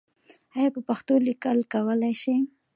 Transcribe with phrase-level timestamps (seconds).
[0.55, 2.35] آیا په پښتو لیکل کولای سې؟